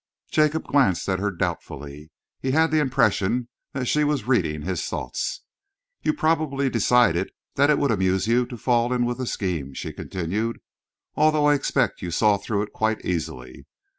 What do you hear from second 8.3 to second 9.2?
to fall in with